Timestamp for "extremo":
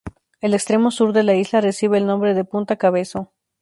0.55-0.89